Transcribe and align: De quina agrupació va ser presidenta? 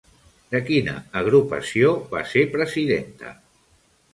De 0.53 0.61
quina 0.69 0.95
agrupació 1.19 1.91
va 2.15 2.25
ser 2.33 2.45
presidenta? 2.57 3.37